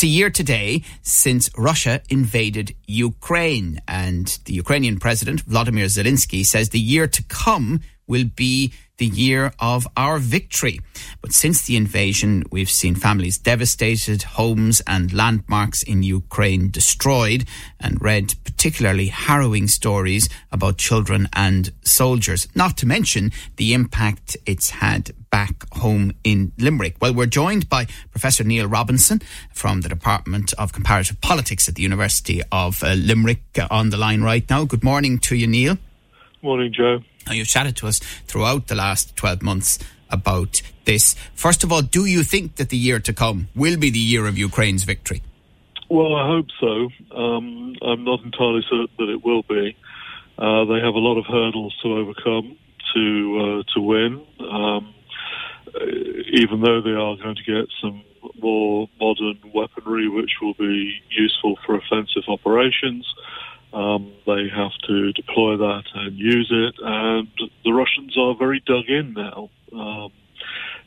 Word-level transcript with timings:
It's 0.00 0.04
a 0.04 0.16
year 0.16 0.30
today 0.30 0.82
since 1.02 1.50
Russia 1.58 2.00
invaded 2.08 2.74
Ukraine, 2.86 3.82
and 3.86 4.26
the 4.46 4.54
Ukrainian 4.54 4.98
President 4.98 5.42
Vladimir 5.42 5.88
Zelensky 5.88 6.42
says 6.42 6.70
the 6.70 6.80
year 6.80 7.06
to 7.06 7.22
come 7.24 7.82
will 8.06 8.24
be 8.24 8.72
the 8.96 9.04
year 9.04 9.52
of 9.58 9.86
our 9.98 10.18
victory. 10.18 10.80
But 11.20 11.32
since 11.32 11.60
the 11.60 11.76
invasion, 11.76 12.44
we've 12.50 12.70
seen 12.70 12.94
families 12.94 13.36
devastated, 13.36 14.22
homes 14.22 14.80
and 14.86 15.12
landmarks 15.12 15.82
in 15.82 16.02
Ukraine 16.02 16.70
destroyed, 16.70 17.44
and 17.78 18.00
read 18.00 18.32
particularly 18.42 19.08
harrowing 19.08 19.68
stories 19.68 20.30
about 20.50 20.78
children 20.78 21.28
and 21.34 21.74
soldiers, 21.82 22.48
not 22.54 22.78
to 22.78 22.86
mention 22.86 23.32
the 23.56 23.74
impact 23.74 24.38
it's 24.46 24.70
had 24.70 25.12
back 25.30 25.72
home 25.74 26.12
in 26.24 26.52
Limerick. 26.58 26.96
Well, 27.00 27.14
we're 27.14 27.26
joined 27.26 27.68
by 27.68 27.86
Professor 28.10 28.44
Neil 28.44 28.66
Robinson 28.66 29.20
from 29.52 29.80
the 29.80 29.88
Department 29.88 30.52
of 30.54 30.72
Comparative 30.72 31.20
Politics 31.20 31.68
at 31.68 31.76
the 31.76 31.82
University 31.82 32.42
of 32.50 32.82
uh, 32.82 32.94
Limerick 32.94 33.42
uh, 33.58 33.68
on 33.70 33.90
the 33.90 33.96
line 33.96 34.22
right 34.22 34.48
now. 34.50 34.64
Good 34.64 34.84
morning 34.84 35.18
to 35.20 35.36
you, 35.36 35.46
Neil. 35.46 35.78
Morning, 36.42 36.72
Joe. 36.72 37.00
Now, 37.26 37.32
you've 37.32 37.48
chatted 37.48 37.76
to 37.76 37.86
us 37.86 37.98
throughout 38.26 38.66
the 38.66 38.74
last 38.74 39.14
12 39.16 39.42
months 39.42 39.78
about 40.10 40.62
this. 40.84 41.14
First 41.34 41.62
of 41.62 41.72
all, 41.72 41.82
do 41.82 42.06
you 42.06 42.24
think 42.24 42.56
that 42.56 42.70
the 42.70 42.76
year 42.76 42.98
to 43.00 43.12
come 43.12 43.48
will 43.54 43.76
be 43.76 43.90
the 43.90 43.98
year 43.98 44.26
of 44.26 44.36
Ukraine's 44.36 44.84
victory? 44.84 45.22
Well, 45.88 46.14
I 46.14 46.26
hope 46.28 46.46
so. 46.60 46.88
Um, 47.16 47.74
I'm 47.82 48.04
not 48.04 48.22
entirely 48.24 48.62
certain 48.68 48.94
that 48.98 49.08
it 49.08 49.24
will 49.24 49.42
be. 49.42 49.76
Uh, 50.38 50.64
they 50.64 50.80
have 50.80 50.94
a 50.94 50.98
lot 50.98 51.18
of 51.18 51.26
hurdles 51.26 51.76
to 51.82 51.92
overcome 51.92 52.56
to 52.94 53.62
uh, 53.66 53.72
to 53.74 53.80
win. 53.80 54.24
Um, 54.40 54.94
even 56.32 56.60
though 56.60 56.80
they 56.80 56.90
are 56.90 57.16
going 57.16 57.36
to 57.36 57.44
get 57.44 57.68
some 57.80 58.02
more 58.40 58.88
modern 59.00 59.38
weaponry, 59.54 60.08
which 60.08 60.32
will 60.40 60.54
be 60.54 61.00
useful 61.10 61.58
for 61.64 61.76
offensive 61.76 62.24
operations. 62.28 63.06
Um, 63.72 64.12
they 64.26 64.48
have 64.54 64.72
to 64.88 65.12
deploy 65.12 65.56
that 65.56 65.84
and 65.94 66.18
use 66.18 66.50
it, 66.50 66.74
and 66.82 67.28
the 67.64 67.72
Russians 67.72 68.16
are 68.18 68.34
very 68.36 68.60
dug 68.66 68.88
in 68.88 69.14
now. 69.14 69.48
Um, 69.72 70.12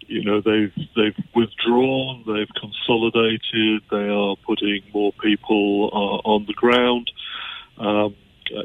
you 0.08 0.24
know, 0.24 0.42
they've 0.42 0.74
they've 0.96 1.26
withdrawn, 1.34 2.24
they've 2.28 2.54
consolidated, 2.60 3.84
they 3.90 4.10
are 4.10 4.36
putting 4.46 4.82
more 4.94 5.14
people 5.14 5.90
uh, 5.94 6.30
on 6.30 6.46
the 6.46 6.54
ground. 6.54 7.10
Um, 7.78 8.16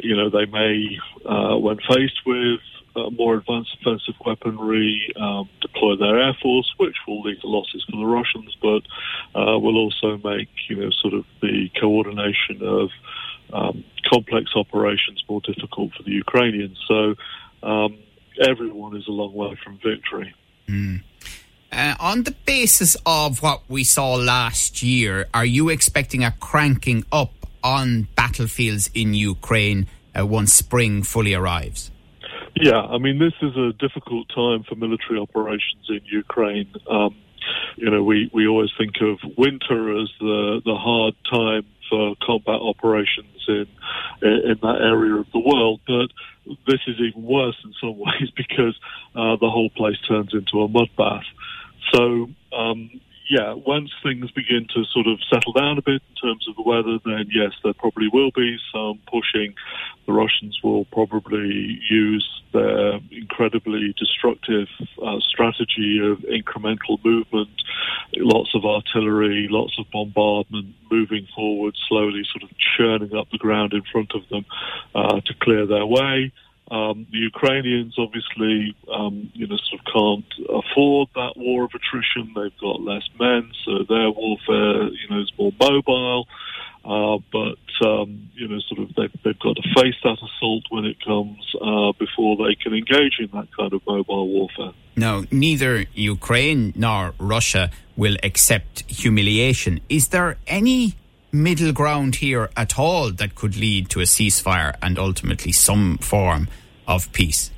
you 0.03 0.17
know, 0.17 0.31
they 0.31 0.47
may, 0.47 0.99
uh, 1.27 1.57
when 1.59 1.79
faced 1.79 2.21
with 2.27 2.61
uh, 2.97 3.11
more 3.11 3.35
advanced 3.35 3.77
offensive 3.81 4.15
weaponry, 4.25 5.13
um, 5.21 5.49
deploy 5.61 5.97
their 5.97 6.19
air 6.19 6.37
force, 6.43 6.73
which 6.79 6.97
will 7.07 7.23
lead 7.23 7.41
to 7.41 7.47
losses 7.47 7.85
for 7.91 7.97
the 7.97 8.07
Russians, 8.07 8.57
but 8.61 8.83
uh, 9.39 9.59
will 9.59 9.77
also 9.77 10.17
make 10.19 10.49
you 10.69 10.77
know 10.77 10.91
sort 10.91 11.15
of 11.15 11.25
the 11.41 11.71
coordination 11.81 12.63
of 12.63 12.91
um, 13.53 13.85
complex 14.11 14.51
operations 14.57 15.23
more 15.29 15.41
difficult 15.41 15.93
for 15.95 16.03
the 16.03 16.13
Ukrainians. 16.13 16.79
So 16.87 17.15
um, 17.63 17.99
everyone 18.41 18.97
is 18.97 19.07
a 19.09 19.13
long 19.13 19.35
way 19.35 19.59
from 19.63 19.79
victory. 19.79 20.35
Mm. 20.67 21.03
Uh, 21.71 21.95
on 22.01 22.23
the 22.23 22.31
basis 22.31 22.97
of 23.05 23.43
what 23.43 23.63
we 23.69 23.85
saw 23.85 24.15
last 24.15 24.83
year, 24.83 25.29
are 25.35 25.45
you 25.45 25.69
expecting 25.69 26.25
a 26.25 26.31
cranking 26.31 27.05
up 27.13 27.38
on 27.63 28.09
battlefields 28.15 28.91
in 28.95 29.15
Ukraine 29.15 29.87
uh, 30.19 30.27
once 30.27 30.53
spring 30.55 31.03
fully 31.03 31.35
arrives? 31.35 31.91
Yeah, 32.55 32.81
I 32.81 32.99
mean, 32.99 33.19
this 33.19 33.35
is 33.41 33.57
a 33.57 33.73
difficult 33.73 34.29
time 34.35 34.65
for 34.65 34.75
military 34.75 35.19
operations 35.21 35.87
in 35.89 36.01
Ukraine. 36.05 36.73
Um, 36.91 37.17
you 37.77 37.91
know, 37.91 38.03
we, 38.03 38.31
we 38.33 38.47
always 38.49 38.71
think 38.77 38.95
of 39.01 39.19
winter 39.37 40.01
as 40.01 40.09
the, 40.19 40.61
the 40.65 40.75
hard 40.75 41.15
time 41.31 41.67
for 41.89 42.15
combat 42.23 42.61
operations 42.61 43.45
in 43.49 43.67
in 44.21 44.59
that 44.61 44.79
area 44.83 45.15
of 45.15 45.27
the 45.33 45.39
world. 45.39 45.81
But 45.87 46.11
this 46.67 46.81
is 46.87 46.97
even 47.01 47.23
worse 47.23 47.57
in 47.65 47.73
some 47.81 47.99
ways 47.99 48.31
because 48.37 48.79
uh, 49.15 49.37
the 49.41 49.49
whole 49.51 49.71
place 49.71 49.97
turns 50.07 50.35
into 50.35 50.63
a 50.63 50.69
mud 50.69 50.89
bath. 50.97 51.25
So 51.93 52.29
um, 52.57 53.01
yeah, 53.29 53.53
once 53.53 53.91
things 54.03 54.31
begin 54.31 54.67
to 54.75 54.85
sort 54.85 55.07
of 55.07 55.19
settle 55.31 55.53
down 55.53 55.77
a 55.77 55.83
bit 55.83 56.01
in 56.09 56.15
terms 56.29 56.47
of 56.49 56.57
the 56.57 56.63
weather, 56.63 56.99
then 57.05 57.27
yes, 57.31 57.53
there 57.63 57.75
probably 57.75 58.09
will 58.13 58.31
be 58.31 58.57
some 58.73 58.99
pushing. 59.07 59.55
The 60.07 60.13
Russians 60.13 60.59
will 60.65 60.87
probably 60.87 61.79
use 61.91 62.27
their 62.53 62.99
incredibly 63.11 63.95
destructive 63.99 64.69
uh, 65.05 65.21
strategy 65.21 66.01
of 66.03 66.19
incremental 66.21 67.03
movement, 67.05 67.51
lots 68.17 68.55
of 68.55 68.65
artillery, 68.65 69.49
lots 69.51 69.79
of 69.79 69.85
bombardment, 69.93 70.75
moving 70.91 71.29
forward 71.35 71.77
slowly, 71.89 72.23
sort 72.33 72.51
of 72.51 72.57
churning 72.77 73.15
up 73.15 73.29
the 73.31 73.39
ground 73.39 73.75
in 73.75 73.83
front 73.93 74.13
of 74.15 74.27
them 74.31 74.47
uh, 74.95 75.21
to 75.21 75.35
clear 75.43 75.67
their 75.67 75.85
way. 75.85 76.33
Um, 76.71 77.07
the 77.11 77.19
Ukrainians 77.19 77.95
obviously, 77.99 78.77
um, 78.93 79.31
you 79.33 79.47
know, 79.47 79.57
sort 79.57 79.81
of 79.81 79.87
can't 79.93 80.33
afford 80.49 81.09
that 81.15 81.33
war 81.37 81.65
of 81.65 81.71
attrition. 81.75 82.33
They've 82.35 82.61
got 82.61 82.83
less 82.83 83.09
men, 83.19 83.51
so 83.65 83.85
their 83.89 84.11
warfare, 84.11 84.89
you 84.89 85.09
know, 85.11 85.21
is 85.21 85.33
more 85.39 85.53
mobile. 85.59 86.27
Uh, 86.85 87.19
but 87.33 87.87
um, 87.87 88.31
you 88.35 88.49
know, 88.49 88.59
sort 88.61 88.81
of, 88.81 88.95
they've, 88.97 89.13
they've 89.25 89.39
got 89.39 89.57
to 89.57 89.63
face 89.75 89.95
that 90.05 90.19
assault 90.23 90.65
when 90.71 90.85
it 90.85 90.97
comes 91.05 91.39
uh, 91.61 91.93
before 91.99 92.37
they 92.37 92.55
can 92.55 92.73
engage 92.75 93.19
in 93.19 93.29
that 93.33 93.49
kind 93.57 93.73
of 93.73 93.81
mobile 93.87 94.29
warfare. 94.29 94.73
Now, 94.97 95.25
neither 95.31 95.87
Ukraine 95.95 96.73
nor 96.77 97.15
Russia 97.19 97.71
will 97.97 98.17
accept 98.23 98.85
humiliation. 98.91 99.81
Is 99.89 100.09
there 100.09 100.39
any 100.47 100.95
middle 101.33 101.73
ground 101.73 102.17
here 102.17 102.51
at 102.57 102.79
all 102.79 103.11
that 103.11 103.35
could 103.35 103.57
lead 103.57 103.91
to 103.91 104.01
a 104.01 104.05
ceasefire 104.05 104.75
and 104.83 104.99
ultimately 104.99 105.53
some 105.53 105.99
form 105.99 106.49
of 106.87 107.13
peace? 107.13 107.51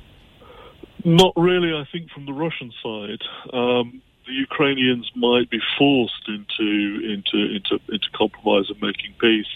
Not 1.03 1.33
really, 1.35 1.73
I 1.73 1.87
think, 1.91 2.11
from 2.11 2.25
the 2.25 2.33
Russian 2.33 2.71
side. 2.83 3.21
Um, 3.53 4.01
the 4.27 4.33
Ukrainians 4.33 5.11
might 5.15 5.49
be 5.49 5.59
forced 5.77 6.27
into 6.27 7.11
into 7.13 7.55
into 7.55 7.79
into 7.89 8.07
compromise 8.13 8.69
and 8.69 8.79
making 8.81 9.13
peace 9.19 9.51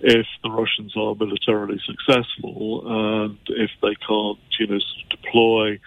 if 0.00 0.26
the 0.42 0.50
Russians 0.50 0.94
are 0.96 1.14
militarily 1.14 1.80
successful 1.86 2.82
and 2.86 3.38
if 3.48 3.70
they 3.80 3.94
can't, 4.06 4.38
you 4.58 4.66
know, 4.66 4.78
deploy 5.10 5.80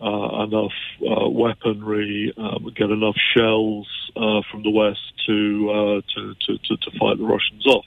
uh, 0.00 0.44
enough 0.44 0.72
uh, 1.02 1.28
weaponry, 1.28 2.32
um, 2.36 2.72
get 2.76 2.90
enough 2.90 3.16
shells 3.36 3.88
uh, 4.24 4.40
from 4.50 4.62
the 4.62 4.70
west 4.70 5.04
to, 5.26 5.70
uh, 5.70 6.00
to, 6.14 6.34
to, 6.46 6.58
to 6.58 6.76
to 6.76 6.98
fight 6.98 7.18
the 7.18 7.24
Russians 7.24 7.66
off. 7.66 7.84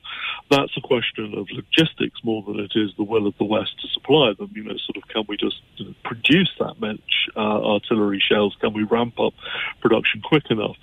That's 0.50 0.76
a 0.78 0.82
question 0.82 1.34
of 1.36 1.48
logistics 1.52 2.20
more 2.24 2.44
than 2.44 2.60
it 2.60 2.72
is 2.76 2.92
the 2.98 3.04
will 3.04 3.28
of 3.28 3.36
the 3.38 3.44
west 3.44 3.74
to 3.82 3.88
supply 3.90 4.34
them. 4.38 4.52
You 4.56 4.64
know, 4.64 4.78
sort 4.78 4.98
of 4.98 5.08
can 5.10 5.24
we 5.28 5.38
just 5.38 5.62
produce 6.04 6.52
that 6.60 6.80
much 6.80 7.30
uh, 7.36 7.60
artillery 7.74 8.22
shells? 8.22 8.56
Can 8.62 8.74
we 8.74 8.84
ramp 8.84 9.20
up 9.20 9.34
production 9.82 10.22
quick 10.22 10.46
enough? 10.50 10.78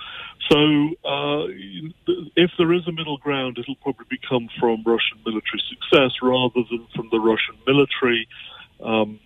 So, 0.50 0.58
uh, 1.04 1.46
if 2.36 2.50
there 2.58 2.72
is 2.72 2.86
a 2.86 2.92
middle 2.92 3.16
ground, 3.16 3.58
it'll 3.58 3.76
probably 3.76 4.06
become 4.10 4.48
from 4.60 4.82
Russian 4.84 5.18
military 5.24 5.62
success 5.70 6.12
rather 6.22 6.60
than 6.70 6.86
from 6.94 7.08
the 7.10 7.18
Russian 7.18 7.56
military. 7.66 8.28
Um, 8.82 9.20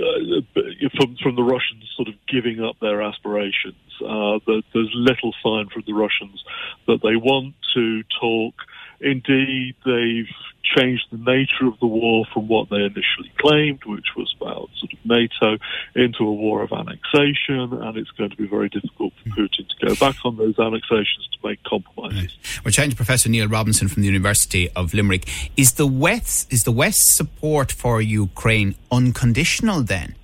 uh, 0.00 0.60
from 0.96 1.16
from 1.22 1.36
the 1.36 1.42
Russians 1.42 1.84
sort 1.96 2.08
of 2.08 2.14
giving 2.26 2.62
up 2.62 2.76
their 2.80 3.02
aspirations. 3.02 3.76
Uh, 4.00 4.38
there's 4.46 4.90
little 4.94 5.34
sign 5.42 5.68
from 5.68 5.84
the 5.86 5.92
Russians 5.92 6.44
that 6.86 7.00
they 7.02 7.16
want 7.16 7.54
to 7.74 8.02
talk. 8.20 8.54
Indeed, 9.00 9.74
they've 9.84 10.28
changed 10.76 11.04
the 11.10 11.18
nature 11.18 11.66
of 11.66 11.78
the 11.80 11.86
war 11.86 12.24
from 12.32 12.48
what 12.48 12.68
they 12.70 12.76
initially 12.76 13.32
claimed, 13.38 13.80
which 13.86 14.06
was 14.16 14.34
about 14.40 14.68
sort 14.78 14.92
of 14.92 14.98
NATO, 15.04 15.58
into 15.94 16.24
a 16.24 16.32
war 16.32 16.62
of 16.62 16.72
annexation, 16.72 17.72
and 17.72 17.96
it's 17.96 18.10
going 18.12 18.30
to 18.30 18.36
be 18.36 18.46
very 18.46 18.68
difficult 18.68 19.12
for 19.22 19.30
Putin 19.30 19.68
to 19.68 19.86
go 19.86 19.94
back 19.94 20.16
on 20.24 20.36
those 20.36 20.58
annexations 20.58 21.28
to 21.32 21.48
make 21.48 21.62
compromises. 21.64 22.18
Right. 22.18 22.60
We're 22.64 22.70
chatting 22.70 22.90
to 22.90 22.96
Professor 22.96 23.28
Neil 23.28 23.48
Robinson 23.48 23.88
from 23.88 24.02
the 24.02 24.08
University 24.08 24.70
of 24.70 24.94
Limerick. 24.94 25.28
Is 25.56 25.74
the 25.74 25.86
West 25.86 26.52
is 26.52 26.62
the 26.62 26.72
West's 26.72 27.16
support 27.16 27.72
for 27.72 28.00
Ukraine 28.00 28.74
unconditional 28.90 29.82
then? 29.82 30.14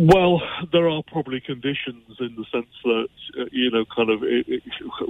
Well, 0.00 0.40
there 0.72 0.88
are 0.88 1.02
probably 1.10 1.40
conditions 1.40 2.18
in 2.20 2.36
the 2.36 2.44
sense 2.52 2.70
that, 2.84 3.08
uh, 3.36 3.44
you 3.50 3.68
know, 3.72 3.84
kind 3.84 4.10
of, 4.10 4.22
it, 4.22 4.46
it, 4.46 4.62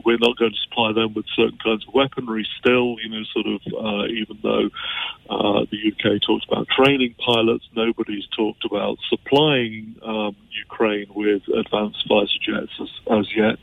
we're 0.03 0.17
not 0.17 0.39
going 0.39 0.53
to 0.53 0.57
supply 0.67 0.95
them 0.95 1.13
with 1.13 1.27
certain 1.37 1.59
kinds 1.63 1.87
of 1.87 1.93
weaponry 1.93 2.49
still, 2.59 2.97
you 2.99 3.11
know, 3.11 3.23
sort 3.35 3.47
of, 3.47 3.61
uh, 3.67 4.07
even 4.07 4.39
though 4.43 4.71
uh, 5.29 5.67
the 5.71 5.93
UK 5.93 6.23
talks 6.23 6.47
about 6.49 6.69
training 6.69 7.15
pilots, 7.23 7.69
nobody's 7.77 8.27
talked 8.35 8.65
about 8.65 8.97
supplying 9.11 9.95
um, 10.03 10.35
Ukraine 10.57 11.09
with 11.15 11.43
advanced 11.49 12.09
fighter 12.09 12.41
jets 12.41 12.73
as, 12.81 12.89
as 13.11 13.27
yet. 13.37 13.59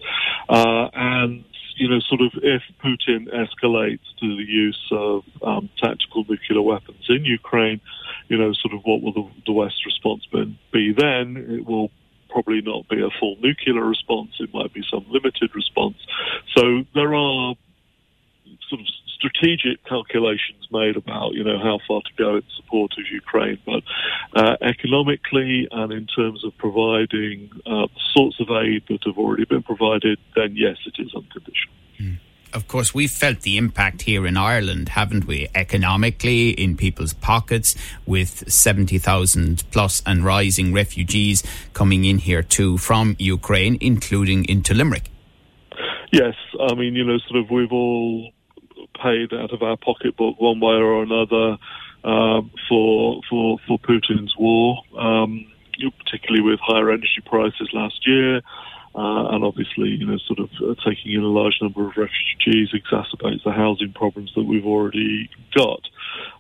Uh, 0.48 0.89
and 0.94 1.44
you 1.75 1.89
know, 1.89 2.00
sort 2.00 2.22
of 2.22 2.31
if 2.42 2.62
Putin 2.83 3.27
escalates 3.33 4.06
to 4.19 4.36
the 4.36 4.44
use 4.44 4.88
of 4.92 5.24
um, 5.44 5.69
tactical 5.77 6.25
nuclear 6.27 6.62
weapons 6.62 7.06
in 7.10 7.25
Ukraine, 7.25 7.81
you 8.27 8.38
know, 8.38 8.54
sort 8.54 8.74
of 8.74 8.81
what 8.83 9.01
will 9.01 9.13
the, 9.13 9.30
the 9.45 9.51
West's 9.51 9.86
response 9.86 10.25
be 10.72 10.94
then? 10.98 11.38
It 11.38 11.66
will 11.66 11.92
probably 12.30 12.62
not 12.62 12.88
be 12.89 13.01
a 13.01 13.10
full 13.19 13.36
nuclear 13.42 13.83
response. 13.83 14.31
It 14.39 14.54
might 14.54 14.74
be 14.74 14.83
some 14.89 15.06
limited 15.10 15.54
response. 15.54 15.98
So 16.56 16.83
there 16.94 17.13
are 17.13 17.56
sort 18.69 18.81
of 18.81 18.88
strategic 19.25 19.83
calculations 19.86 20.68
made 20.72 20.95
about 20.95 21.33
you 21.33 21.44
know 21.44 21.57
how 21.57 21.80
far 21.88 22.01
to 22.01 22.13
go 22.18 22.36
in 22.38 22.44
support 22.56 22.92
of 22.98 23.06
Ukraine, 23.12 23.60
but 23.66 23.83
uh, 24.33 24.56
economically 24.62 25.68
and 25.72 25.92
in 25.92 26.07
terms 26.07 26.44
of 26.44 26.56
providing 26.57 27.50
uh, 27.66 27.88
sorts 28.13 28.39
of 28.39 28.50
aid 28.50 28.83
that 28.89 29.00
have 29.06 29.18
already 29.18 29.45
been 29.45 29.63
provided, 29.63 30.19
then 30.36 30.56
yes, 30.56 30.77
it 30.86 30.95
is 31.00 31.13
unconditional. 31.16 31.74
Mm. 32.00 32.18
Of 32.54 32.69
course, 32.69 32.94
we've 32.94 33.12
felt 33.12 33.42
the 33.42 33.57
impact 33.57 34.04
here 34.04 34.25
in 34.25 34.38
Ireland, 34.38 34.89
haven't 34.89 35.25
we? 35.25 35.50
Economically, 35.54 36.51
in 36.51 36.77
people's 36.77 37.12
pockets, 37.12 37.75
with 38.06 38.50
70,000 38.50 39.63
plus 39.72 40.01
and 40.06 40.24
rising 40.24 40.72
refugees 40.72 41.44
coming 41.74 42.06
in 42.06 42.19
here 42.19 42.44
too 42.44 42.77
from 42.77 43.18
Ukraine, 43.19 43.77
including 43.81 44.45
into 44.45 44.74
Limerick. 44.74 45.12
Yes, 46.13 46.36
I 46.69 46.75
mean, 46.75 46.95
you 46.95 47.04
know, 47.04 47.18
sort 47.27 47.44
of 47.44 47.50
we've 47.50 47.74
all 47.74 48.31
paid 49.02 49.34
out 49.34 49.54
of 49.54 49.62
our 49.62 49.78
pocketbook 49.78 50.40
one 50.40 50.60
way 50.60 50.76
or 50.76 51.04
another 51.04 51.58
um, 52.04 52.52
for 52.70 53.22
for 53.30 53.58
for 53.68 53.80
Putin's 53.80 54.36
war, 54.38 54.78
um, 54.98 55.46
particularly 56.04 56.42
with 56.42 56.60
higher 56.62 56.90
energy 56.90 57.22
prices 57.26 57.70
last 57.74 58.08
year. 58.08 58.42
Uh, 58.96 59.28
and 59.36 59.44
obviously, 59.44 59.90
you 59.90 60.06
know, 60.06 60.18
sort 60.26 60.40
of 60.40 60.50
uh, 60.64 60.74
taking 60.88 61.12
in 61.12 61.20
a 61.20 61.28
large 61.28 61.58
number 61.62 61.86
of 61.86 61.98
refugees 61.98 62.70
exacerbates 62.72 63.44
the 63.44 63.52
housing 63.52 63.92
problems 63.92 64.32
that 64.38 64.44
we've 64.44 64.66
already 64.66 65.30
got. 65.54 65.82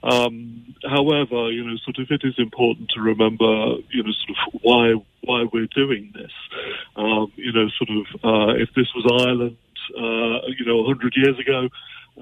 Um, 0.03 0.73
however, 0.89 1.51
you 1.51 1.65
know, 1.65 1.75
sort 1.83 1.99
of 1.99 2.07
it 2.11 2.21
is 2.23 2.35
important 2.37 2.91
to 2.91 3.01
remember, 3.01 3.75
you 3.91 4.03
know, 4.03 4.11
sort 4.23 4.37
of 4.37 4.61
why 4.61 4.93
why 5.25 5.43
we're 5.51 5.67
doing 5.75 6.13
this. 6.13 6.31
Um, 6.95 7.33
you 7.35 7.51
know, 7.51 7.67
sort 7.75 7.89
of 7.89 8.05
uh, 8.23 8.53
if 8.55 8.69
this 8.73 8.87
was 8.95 9.03
Ireland, 9.27 9.57
uh, 9.97 10.47
you 10.57 10.65
know, 10.65 10.77
100 10.77 11.13
years 11.17 11.37
ago, 11.37 11.67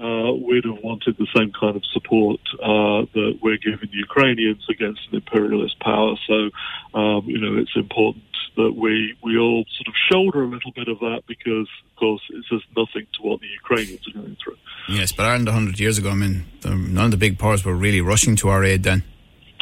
uh, 0.00 0.32
we'd 0.32 0.64
have 0.64 0.82
wanted 0.82 1.16
the 1.18 1.26
same 1.36 1.52
kind 1.58 1.76
of 1.76 1.84
support 1.92 2.40
uh, 2.60 3.06
that 3.14 3.38
we're 3.42 3.58
giving 3.58 3.88
Ukrainians 3.92 4.64
against 4.68 5.00
an 5.10 5.16
imperialist 5.16 5.78
power. 5.80 6.14
So, 6.26 6.50
um, 6.98 7.24
you 7.26 7.38
know, 7.38 7.56
it's 7.60 7.76
important 7.76 8.24
that 8.56 8.72
we, 8.76 9.16
we 9.22 9.38
all 9.38 9.64
sort 9.76 9.88
of 9.88 9.94
shoulder 10.10 10.42
a 10.42 10.48
little 10.48 10.72
bit 10.72 10.88
of 10.88 10.98
that 11.00 11.22
because, 11.26 11.68
of 11.90 11.96
course, 11.96 12.22
it 12.30 12.44
says 12.50 12.60
nothing 12.76 13.06
to 13.14 13.22
what 13.22 13.40
the 13.40 13.46
Ukrainians 13.46 14.06
are 14.08 14.20
going 14.20 14.36
through. 14.42 14.56
Yes, 14.88 15.12
but 15.12 15.26
Ireland 15.26 15.46
100 15.46 15.78
years 15.78 15.98
ago, 15.98 16.10
I 16.10 16.14
mean, 16.14 16.44
none 16.64 17.06
of 17.06 17.10
the 17.10 17.16
big 17.16 17.38
powers 17.38 17.64
were 17.64 17.74
really 17.74 18.00
rushing 18.00 18.36
to 18.36 18.48
our 18.48 18.64
aid 18.64 18.82
then. 18.82 19.04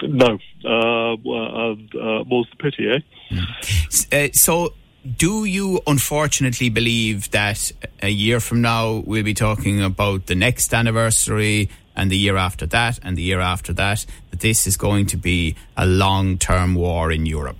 No, 0.02 0.38
uh, 0.64 1.14
and 1.14 1.94
uh, 1.94 2.24
more's 2.24 2.48
the 2.50 2.56
pity, 2.58 2.88
eh? 2.90 2.98
Mm. 3.30 4.12
Uh, 4.12 4.32
so, 4.32 4.74
do 5.04 5.44
you 5.44 5.80
unfortunately 5.86 6.68
believe 6.68 7.30
that 7.32 7.72
a 8.02 8.08
year 8.08 8.38
from 8.38 8.60
now 8.60 9.02
we'll 9.04 9.24
be 9.24 9.34
talking 9.34 9.82
about 9.82 10.26
the 10.26 10.34
next 10.34 10.72
anniversary 10.72 11.68
and 11.96 12.10
the 12.10 12.16
year 12.16 12.36
after 12.36 12.66
that 12.66 12.98
and 13.02 13.18
the 13.18 13.22
year 13.22 13.40
after 13.40 13.72
that, 13.72 14.06
that 14.30 14.40
this 14.40 14.66
is 14.66 14.76
going 14.76 15.06
to 15.06 15.16
be 15.16 15.56
a 15.76 15.86
long 15.86 16.38
term 16.38 16.74
war 16.74 17.10
in 17.10 17.26
Europe? 17.26 17.56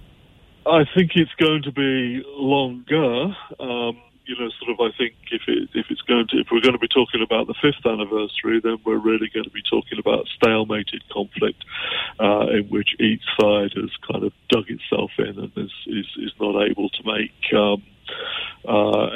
I 0.67 0.85
think 0.95 1.13
it's 1.17 1.35
going 1.35 1.63
to 1.65 1.73
be 1.73 2.23
longer. 2.27 3.35
Um, 3.59 4.01
you 4.25 4.39
know, 4.39 4.49
sort 4.61 4.71
of, 4.71 4.81
I 4.81 4.97
think 4.97 5.15
if 5.33 5.43
it, 5.49 5.69
if 5.75 5.87
it's 5.91 6.01
going 6.03 6.29
to, 6.29 6.39
if 6.39 6.47
we're 6.53 6.61
going 6.61 6.75
to 6.75 6.79
be 6.79 6.89
talking 6.89 7.23
about 7.23 7.49
the 7.49 7.55
fifth 7.61 7.85
anniversary, 7.85 8.61
then 8.63 8.79
we're 8.85 8.99
really 8.99 9.29
going 9.35 9.45
to 9.45 9.51
be 9.51 9.63
talking 9.69 9.99
about 9.99 10.27
stalemated 10.41 11.01
conflict, 11.11 11.65
uh, 12.23 12.47
in 12.53 12.69
which 12.69 12.91
each 13.01 13.23
side 13.41 13.73
has 13.75 13.91
kind 14.11 14.25
of 14.25 14.33
dug 14.49 14.65
itself 14.69 15.11
in 15.19 15.39
and 15.39 15.53
is 15.57 15.73
is, 15.87 16.07
is 16.19 16.33
not 16.41 16.63
able 16.71 16.89
to 16.91 17.03
make. 17.05 17.53
Um, 17.55 17.83
uh, 18.69 19.07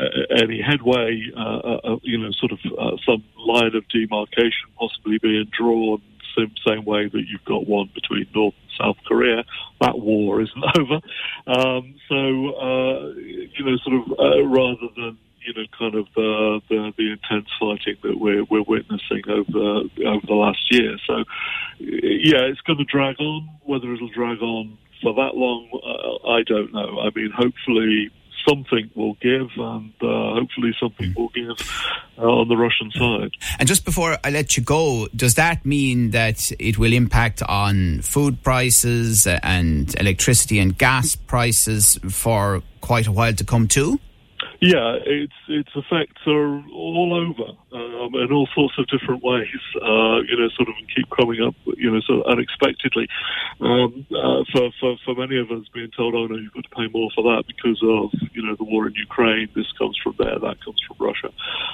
any 0.41 0.61
headway, 0.61 1.21
uh, 1.37 1.41
uh, 1.41 1.81
uh 1.85 1.97
you 2.03 2.19
know, 2.19 2.31
sort 2.33 2.53
of 2.53 2.59
uh, 2.79 2.97
some 3.07 3.23
line 3.39 3.75
of 3.75 3.87
demarcation 3.89 4.67
possibly 4.79 5.19
being 5.19 5.45
drawn 5.57 6.03
same, 6.37 6.53
same 6.67 6.85
way 6.85 7.09
that 7.09 7.25
you've 7.29 7.45
got 7.45 7.67
one 7.67 7.91
between 7.95 8.27
North 8.35 8.55
and 8.63 8.71
South 8.79 8.97
Korea. 9.07 9.45
That 9.81 9.99
war 9.99 10.43
isn't 10.43 10.65
over. 10.79 11.01
Um, 11.47 11.95
so, 12.09 12.17
uh, 12.17 13.13
you 13.17 13.65
know, 13.65 13.77
sort 13.85 13.97
of 13.97 14.51
rather 14.51 14.89
than 14.97 15.19
you 15.47 15.55
know, 15.55 15.67
kind 15.79 15.95
of 15.95 16.07
uh, 16.09 16.61
the 16.69 16.93
the 16.99 17.13
intense 17.13 17.49
fighting 17.59 17.97
that 18.03 18.19
we're 18.19 18.45
we're 18.45 18.63
witnessing 18.63 19.23
over 19.29 19.89
over 20.05 20.27
the 20.27 20.35
last 20.35 20.59
year. 20.71 20.97
So, 21.07 21.25
yeah, 21.79 22.51
it's 22.51 22.61
going 22.63 22.79
to 22.79 22.85
drag 22.85 23.21
on. 23.21 23.49
Whether 23.63 23.93
it'll 23.95 24.09
drag 24.09 24.43
on 24.43 24.77
for 25.03 25.15
that 25.15 25.37
long, 25.37 25.69
uh, 25.73 26.29
I 26.29 26.43
don't 26.43 26.73
know. 26.73 27.01
I 27.01 27.11
mean, 27.15 27.31
hopefully 27.31 28.11
something 28.49 28.91
will 28.95 29.15
give, 29.15 29.49
and 29.57 29.93
uh, 30.03 30.35
hopefully 30.35 30.75
something 30.81 31.15
will 31.17 31.29
give 31.29 31.57
uh, 32.19 32.23
on 32.23 32.49
the 32.49 32.57
Russian 32.57 32.91
side. 32.91 33.31
And 33.59 33.69
just 33.69 33.85
before 33.85 34.19
I 34.25 34.31
let 34.31 34.57
you 34.57 34.63
go, 34.63 35.09
does 35.15 35.35
that 35.35 35.65
mean 35.65 36.11
that 36.11 36.51
it 36.59 36.79
will 36.79 36.93
impact 36.93 37.43
on 37.43 38.01
food 38.03 38.43
prices 38.43 39.27
and 39.27 39.95
electricity 40.01 40.59
and 40.59 40.77
gas 40.77 41.15
prices 41.15 41.99
for 42.11 42.63
quite 42.81 43.07
a 43.07 43.13
while 43.13 43.33
to 43.35 43.45
come 43.45 43.69
too? 43.69 44.01
Yeah, 44.61 44.97
its 45.05 45.35
its 45.49 45.69
effects 45.75 46.23
are 46.27 46.63
all 46.73 47.13
over 47.13 47.51
um, 47.73 48.15
in 48.15 48.33
all 48.33 48.49
sorts 48.55 48.75
of 48.79 48.87
different 48.87 49.23
ways. 49.23 49.61
Uh, 49.77 50.25
you 50.25 50.37
know, 50.37 50.49
sort 50.57 50.69
of 50.69 50.75
keep 50.95 51.09
coming 51.11 51.43
up. 51.43 51.55
You 51.77 51.91
know, 51.91 52.01
sort 52.01 52.25
of 52.25 52.33
unexpectedly. 52.33 53.09
Um, 53.61 54.07
uh, 54.11 54.45
for, 54.53 54.71
for 54.81 54.97
for 55.05 55.15
many 55.15 55.39
of 55.39 55.51
us, 55.51 55.69
being 55.75 55.91
told, 55.97 56.15
"Oh 56.15 56.27
no, 56.27 56.37
you've 56.37 56.55
got 56.55 56.65
to 56.65 56.77
pay 56.77 56.89
more 56.89 57.11
for 57.15 57.23
that 57.25 57.45
because 57.47 57.81
of 57.83 58.11
you 58.33 58.43
know 58.43 58.57
the 58.57 58.65
war 58.65 58.87
in 58.87 58.95
Ukraine. 58.95 59.49
This 59.55 59.71
comes 59.79 59.99
from 60.03 60.15
there, 60.19 60.39
that 60.39 60.65
comes 60.65 60.81
from 60.87 60.97
Russia." 61.01 61.31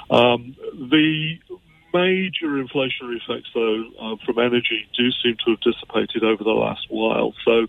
Um, 0.09 0.55
the 0.73 1.39
major 1.93 2.57
inflationary 2.57 3.21
effects, 3.21 3.49
though, 3.53 3.85
uh, 4.01 4.15
from 4.25 4.39
energy 4.39 4.87
do 4.97 5.11
seem 5.23 5.37
to 5.45 5.51
have 5.51 5.61
dissipated 5.61 6.23
over 6.23 6.43
the 6.43 6.49
last 6.49 6.87
while. 6.89 7.33
So 7.45 7.67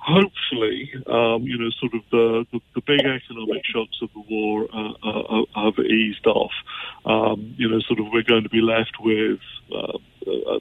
hopefully, 0.00 0.90
um, 1.06 1.42
you 1.42 1.58
know, 1.58 1.70
sort 1.78 1.94
of 1.94 2.02
the, 2.10 2.46
the, 2.52 2.60
the, 2.74 2.80
big 2.80 3.00
economic 3.00 3.62
shocks 3.64 3.98
of 4.02 4.08
the 4.14 4.24
war 4.30 4.66
uh, 4.72 4.92
uh, 5.04 5.42
uh, 5.42 5.64
have 5.64 5.78
eased 5.84 6.26
off. 6.26 6.52
Um, 7.04 7.54
you 7.56 7.68
know, 7.68 7.80
sort 7.80 8.00
of 8.00 8.06
we're 8.12 8.22
going 8.22 8.42
to 8.44 8.48
be 8.48 8.60
left 8.62 8.96
with 9.00 9.40
uh, 9.74 9.98
uh 10.26 10.58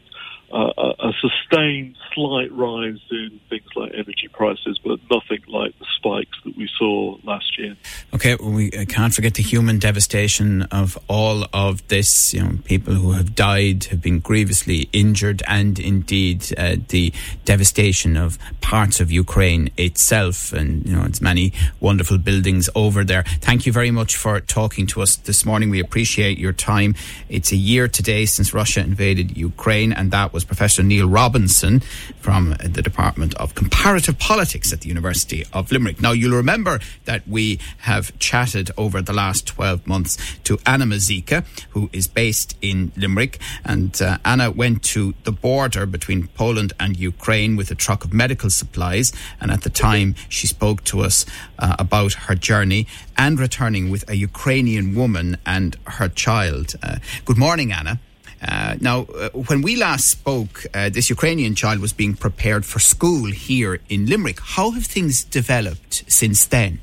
a, 0.51 0.93
a, 0.99 1.13
sustained 1.21 1.95
slight 2.13 2.51
rise 2.51 2.99
in 3.11 3.39
things 3.49 3.67
like 3.75 3.91
energy 3.93 4.27
prices, 4.31 4.79
but 4.83 4.99
nothing 5.11 5.41
like 5.47 5.77
the 5.79 5.85
spikes 5.95 6.37
that 6.43 6.57
we 6.57 6.69
saw 6.77 7.17
last 7.23 7.57
year. 7.59 7.75
Okay, 8.13 8.35
well, 8.39 8.51
we 8.51 8.71
uh, 8.71 8.85
can't 8.85 9.13
forget 9.13 9.35
the 9.35 9.43
human 9.43 9.77
devastation 9.77 10.63
of 10.63 10.97
all 11.07 11.45
of 11.53 11.87
this. 11.89 12.33
You 12.33 12.43
know, 12.43 12.57
people 12.63 12.93
who 12.95 13.11
have 13.11 13.35
died, 13.35 13.85
have 13.85 14.01
been 14.01 14.19
grievously 14.19 14.89
injured, 14.91 15.43
and 15.47 15.77
indeed 15.79 16.51
uh, 16.57 16.77
the 16.87 17.13
devastation 17.45 18.17
of 18.17 18.39
parts 18.61 18.99
of 18.99 19.11
Ukraine 19.11 19.69
itself, 19.77 20.51
and 20.51 20.85
you 20.85 20.95
know, 20.95 21.03
it's 21.03 21.21
many 21.21 21.53
wonderful 21.79 22.17
buildings 22.17 22.69
over 22.75 23.03
there. 23.03 23.23
Thank 23.41 23.65
you 23.65 23.71
very 23.71 23.91
much 23.91 24.15
for 24.15 24.39
talking 24.39 24.87
to 24.87 25.01
us 25.01 25.15
this 25.15 25.45
morning. 25.45 25.69
We 25.69 25.79
appreciate 25.79 26.39
your 26.39 26.53
time. 26.53 26.95
It's 27.29 27.51
a 27.51 27.55
year 27.55 27.87
today 27.87 28.25
since 28.25 28.53
Russia 28.53 28.79
invaded 28.79 29.37
Ukraine, 29.37 29.48
and 29.93 30.09
that 30.11 30.33
was 30.33 30.39
was 30.39 30.45
Professor 30.45 30.81
Neil 30.81 31.09
Robinson 31.09 31.81
from 32.21 32.55
the 32.63 32.81
Department 32.81 33.33
of 33.33 33.55
Comparative 33.55 34.17
Politics 34.17 34.71
at 34.71 34.79
the 34.79 34.87
University 34.87 35.43
of 35.51 35.69
Limerick. 35.69 36.01
Now, 36.01 36.13
you'll 36.13 36.37
remember 36.37 36.79
that 37.03 37.27
we 37.27 37.59
have 37.79 38.17
chatted 38.19 38.71
over 38.77 39.01
the 39.01 39.11
last 39.11 39.45
12 39.47 39.85
months 39.85 40.17
to 40.45 40.57
Anna 40.65 40.85
Mazika, 40.85 41.45
who 41.71 41.89
is 41.91 42.07
based 42.07 42.55
in 42.61 42.93
Limerick. 42.95 43.37
And 43.65 44.01
uh, 44.01 44.19
Anna 44.23 44.49
went 44.49 44.81
to 44.95 45.13
the 45.25 45.33
border 45.33 45.85
between 45.85 46.27
Poland 46.27 46.71
and 46.79 46.95
Ukraine 46.97 47.57
with 47.57 47.69
a 47.69 47.75
truck 47.75 48.05
of 48.05 48.13
medical 48.13 48.49
supplies. 48.49 49.11
And 49.41 49.51
at 49.51 49.63
the 49.63 49.69
time, 49.69 50.15
she 50.29 50.47
spoke 50.47 50.85
to 50.85 51.01
us 51.01 51.25
uh, 51.57 51.75
about 51.77 52.13
her 52.13 52.35
journey 52.35 52.87
and 53.17 53.37
returning 53.37 53.89
with 53.89 54.09
a 54.09 54.15
Ukrainian 54.15 54.95
woman 54.95 55.35
and 55.45 55.75
her 55.83 56.07
child. 56.07 56.75
Uh, 56.81 56.99
good 57.25 57.37
morning, 57.37 57.73
Anna. 57.73 57.99
Uh, 58.41 58.75
now, 58.79 59.01
uh, 59.01 59.29
when 59.47 59.61
we 59.61 59.75
last 59.75 60.05
spoke, 60.05 60.65
uh, 60.73 60.89
this 60.89 61.09
Ukrainian 61.09 61.55
child 61.55 61.79
was 61.79 61.91
being 61.91 62.15
prepared 62.15 62.65
for 62.65 62.79
school 62.79 63.27
here 63.31 63.79
in 63.89 64.05
Limerick. 64.05 64.39
How 64.39 64.71
have 64.71 64.85
things 64.85 65.23
developed 65.23 66.03
since 66.07 66.45
then? 66.45 66.81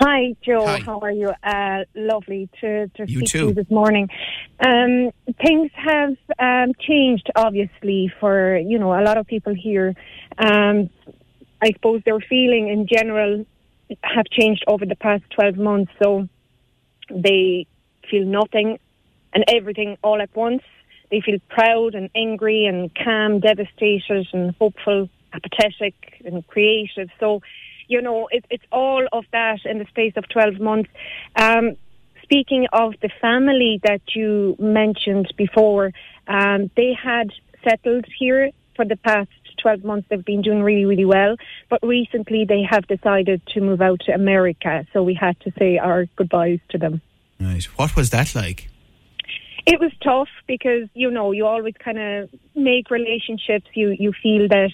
Hi, 0.00 0.36
Joe. 0.42 0.64
Hi. 0.64 0.78
How 0.78 1.00
are 1.00 1.10
you? 1.10 1.32
Uh, 1.42 1.84
lovely 1.94 2.48
to, 2.60 2.86
to 2.88 3.02
you 3.10 3.18
speak 3.18 3.28
too. 3.28 3.38
to 3.38 3.46
you 3.48 3.54
this 3.54 3.70
morning. 3.70 4.08
Um, 4.64 5.10
things 5.44 5.70
have 5.74 6.16
um, 6.38 6.72
changed, 6.78 7.28
obviously, 7.34 8.12
for 8.20 8.56
you 8.56 8.78
know 8.78 8.92
a 8.98 9.02
lot 9.02 9.16
of 9.18 9.26
people 9.26 9.54
here. 9.54 9.94
Um, 10.38 10.88
I 11.60 11.72
suppose 11.72 12.02
their 12.04 12.20
feeling 12.20 12.68
in 12.68 12.86
general 12.86 13.44
have 14.02 14.26
changed 14.26 14.62
over 14.68 14.86
the 14.86 14.94
past 14.94 15.24
twelve 15.34 15.56
months. 15.56 15.90
So 16.00 16.28
they 17.10 17.66
feel 18.08 18.24
nothing 18.24 18.78
and 19.32 19.44
everything 19.48 19.96
all 20.02 20.20
at 20.20 20.34
once. 20.34 20.62
They 21.10 21.20
feel 21.20 21.38
proud 21.48 21.94
and 21.94 22.10
angry 22.14 22.66
and 22.66 22.94
calm, 22.94 23.40
devastated 23.40 24.28
and 24.32 24.54
hopeful, 24.58 25.08
apathetic 25.32 25.94
and 26.24 26.46
creative. 26.46 27.08
So 27.18 27.40
you 27.88 28.02
know, 28.02 28.28
it, 28.30 28.44
it's 28.50 28.64
all 28.70 29.06
of 29.12 29.24
that 29.32 29.60
in 29.64 29.78
the 29.78 29.86
space 29.86 30.12
of 30.16 30.28
12 30.28 30.60
months. 30.60 30.90
Um, 31.34 31.76
speaking 32.22 32.66
of 32.72 32.94
the 33.00 33.10
family 33.20 33.80
that 33.82 34.02
you 34.14 34.56
mentioned 34.58 35.32
before, 35.36 35.92
um, 36.28 36.70
they 36.76 36.92
had 36.92 37.30
settled 37.64 38.04
here 38.18 38.50
for 38.76 38.84
the 38.84 38.96
past 38.96 39.30
12 39.62 39.82
months. 39.84 40.06
They've 40.08 40.24
been 40.24 40.42
doing 40.42 40.62
really, 40.62 40.84
really 40.84 41.06
well. 41.06 41.36
But 41.68 41.80
recently 41.82 42.44
they 42.44 42.62
have 42.62 42.86
decided 42.86 43.42
to 43.54 43.60
move 43.60 43.80
out 43.80 44.00
to 44.00 44.12
America. 44.12 44.86
So 44.92 45.02
we 45.02 45.14
had 45.14 45.40
to 45.40 45.52
say 45.58 45.78
our 45.78 46.04
goodbyes 46.14 46.60
to 46.70 46.78
them. 46.78 47.00
Right. 47.40 47.64
What 47.76 47.96
was 47.96 48.10
that 48.10 48.34
like? 48.34 48.68
It 49.70 49.78
was 49.80 49.92
tough 50.02 50.30
because, 50.46 50.88
you 50.94 51.10
know, 51.10 51.32
you 51.32 51.44
always 51.44 51.74
kind 51.78 51.98
of 51.98 52.30
make 52.54 52.90
relationships. 52.90 53.66
You, 53.74 53.90
you 53.90 54.14
feel 54.22 54.48
that 54.48 54.72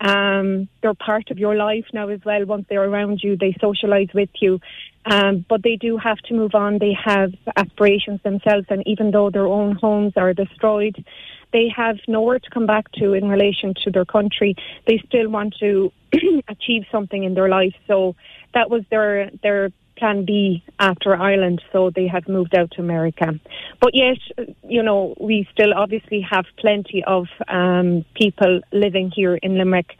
um, 0.00 0.68
they're 0.82 0.92
part 0.92 1.30
of 1.30 1.38
your 1.38 1.54
life 1.54 1.84
now 1.92 2.08
as 2.08 2.18
well. 2.24 2.44
Once 2.44 2.66
they're 2.68 2.82
around 2.82 3.20
you, 3.22 3.36
they 3.36 3.52
socialise 3.52 4.12
with 4.12 4.30
you. 4.40 4.58
Um, 5.06 5.46
but 5.48 5.62
they 5.62 5.76
do 5.76 5.98
have 5.98 6.18
to 6.26 6.34
move 6.34 6.56
on. 6.56 6.78
They 6.80 6.96
have 7.04 7.32
aspirations 7.54 8.22
themselves, 8.24 8.66
and 8.70 8.82
even 8.86 9.12
though 9.12 9.30
their 9.30 9.46
own 9.46 9.76
homes 9.76 10.14
are 10.16 10.34
destroyed, 10.34 11.04
they 11.52 11.68
have 11.68 11.98
nowhere 12.08 12.40
to 12.40 12.50
come 12.50 12.66
back 12.66 12.90
to 12.94 13.12
in 13.12 13.28
relation 13.28 13.72
to 13.84 13.92
their 13.92 14.04
country. 14.04 14.56
They 14.88 15.00
still 15.06 15.28
want 15.28 15.54
to 15.60 15.92
achieve 16.48 16.86
something 16.90 17.22
in 17.22 17.34
their 17.34 17.48
life. 17.48 17.74
So 17.86 18.16
that 18.52 18.68
was 18.68 18.82
their 18.90 19.30
their 19.44 19.70
plan 19.96 20.24
B 20.24 20.62
after 20.78 21.16
Ireland, 21.16 21.62
so 21.72 21.90
they 21.90 22.06
have 22.06 22.28
moved 22.28 22.54
out 22.54 22.70
to 22.72 22.80
America. 22.80 23.38
But 23.80 23.94
yet, 23.94 24.18
you 24.66 24.82
know, 24.82 25.14
we 25.20 25.48
still 25.52 25.74
obviously 25.74 26.20
have 26.20 26.44
plenty 26.58 27.02
of 27.04 27.26
um, 27.48 28.04
people 28.14 28.60
living 28.72 29.10
here 29.14 29.36
in 29.36 29.56
Limerick, 29.58 29.90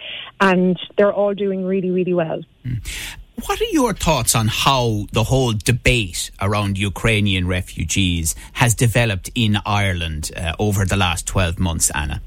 and 0.40 0.78
they're 0.96 1.12
all 1.12 1.34
doing 1.34 1.64
really, 1.64 1.90
really 1.90 2.14
well. 2.14 2.42
Mm. 2.64 2.86
What 3.46 3.60
are 3.60 3.72
your 3.72 3.92
thoughts 3.92 4.34
on 4.36 4.46
how 4.48 5.06
the 5.12 5.24
whole 5.24 5.52
debate 5.52 6.30
around 6.40 6.78
Ukrainian 6.78 7.48
refugees 7.48 8.34
has 8.54 8.74
developed 8.74 9.28
in 9.34 9.58
Ireland 9.66 10.30
uh, 10.36 10.52
over 10.58 10.84
the 10.84 10.96
last 10.96 11.26
12 11.26 11.58
months, 11.58 11.90
Anna? 11.90 12.22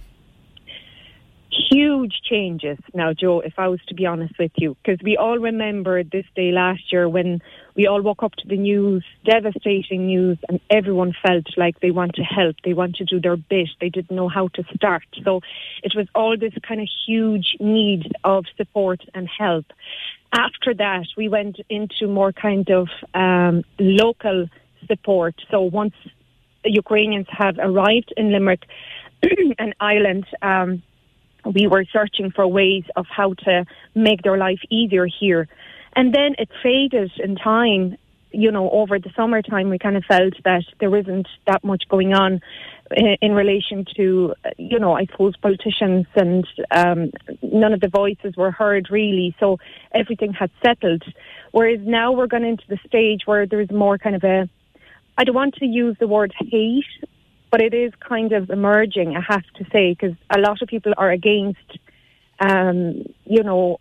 Huge 1.70 2.22
changes 2.24 2.78
now, 2.94 3.14
Joe, 3.14 3.40
if 3.40 3.54
I 3.58 3.68
was 3.68 3.80
to 3.88 3.96
be 3.96 4.06
honest 4.06 4.38
with 4.38 4.52
you, 4.58 4.76
because 4.84 5.00
we 5.04 5.18
all 5.18 5.40
remember 5.40 6.04
this 6.04 6.26
day 6.36 6.52
last 6.52 6.92
year 6.92 7.10
when 7.10 7.42
we 7.76 7.88
all 7.88 8.02
woke 8.02 8.22
up 8.22 8.36
to 8.36 8.48
the 8.48 8.58
news, 8.58 9.04
devastating 9.26 10.08
news, 10.08 10.38
and 10.50 10.60
everyone 10.70 11.14
felt 11.26 11.46
like 11.58 11.80
they 11.80 11.92
want 11.92 12.16
to 12.16 12.24
help, 12.24 12.56
they 12.64 12.74
want 12.74 12.96
to 12.98 13.06
do 13.06 13.20
their 13.20 13.38
bit, 13.38 13.70
they 13.82 13.90
didn't 13.90 14.16
know 14.16 14.30
how 14.30 14.50
to 14.50 14.64
start. 14.76 15.04
So 15.24 15.42
it 15.84 15.94
was 15.96 16.08
all 16.14 16.38
this 16.38 16.54
kind 16.68 16.82
of 16.82 16.88
huge 17.08 17.56
need 17.60 18.12
of 18.24 18.46
support 18.58 19.02
and 19.14 19.28
help 19.28 19.66
after 20.34 20.74
that, 20.74 21.06
we 21.16 21.30
went 21.30 21.60
into 21.70 22.08
more 22.08 22.32
kind 22.32 22.70
of 22.70 22.88
um, 23.14 23.64
local 23.80 24.48
support. 24.88 25.36
So 25.50 25.62
once 25.62 25.94
Ukrainians 26.64 27.28
have 27.30 27.58
arrived 27.60 28.14
in 28.18 28.32
Limerick, 28.32 28.66
an 29.60 29.74
island, 29.80 30.26
um, 30.42 30.84
we 31.54 31.68
were 31.68 31.86
searching 31.92 32.32
for 32.32 32.48
ways 32.48 32.84
of 32.96 33.06
how 33.10 33.34
to 33.46 33.66
make 33.96 34.22
their 34.22 34.38
life 34.38 34.60
easier 34.70 35.08
here. 35.08 35.48
And 35.96 36.14
then 36.14 36.36
it 36.38 36.50
faded 36.62 37.12
in 37.18 37.36
time. 37.36 37.98
You 38.32 38.52
know, 38.52 38.70
over 38.70 39.00
the 39.00 39.10
summertime, 39.16 39.70
we 39.70 39.80
kind 39.80 39.96
of 39.96 40.04
felt 40.04 40.34
that 40.44 40.64
there 40.80 40.96
isn't 40.96 41.28
that 41.48 41.64
much 41.64 41.84
going 41.90 42.14
on 42.14 42.42
in 43.22 43.34
relation 43.34 43.86
to, 43.96 44.34
you 44.58 44.80
know, 44.80 44.94
I 44.94 45.06
suppose 45.06 45.36
politicians 45.38 46.06
and 46.16 46.46
um, 46.72 47.12
none 47.42 47.74
of 47.74 47.80
the 47.80 47.88
voices 47.88 48.36
were 48.36 48.52
heard 48.52 48.90
really. 48.92 49.36
So 49.40 49.60
everything 49.94 50.34
had 50.34 50.52
settled. 50.64 51.04
Whereas 51.52 51.80
now 51.82 52.12
we're 52.12 52.28
going 52.28 52.46
into 52.46 52.66
the 52.68 52.78
stage 52.86 53.22
where 53.26 53.46
there's 53.46 53.72
more 53.72 53.98
kind 53.98 54.16
of 54.16 54.24
a, 54.24 54.50
I 55.18 55.24
don't 55.24 55.36
want 55.36 55.56
to 55.56 55.66
use 55.66 55.96
the 56.00 56.08
word 56.08 56.34
hate, 56.38 56.86
but 57.52 57.62
it 57.62 57.74
is 57.74 57.94
kind 58.00 58.34
of 58.34 58.50
emerging, 58.50 59.16
I 59.16 59.22
have 59.22 59.44
to 59.58 59.66
say, 59.72 59.92
because 59.94 60.16
a 60.36 60.40
lot 60.40 60.62
of 60.62 60.68
people 60.68 60.94
are 60.98 61.12
against, 61.12 61.80
um, 62.40 63.04
you 63.26 63.44
know, 63.44 63.80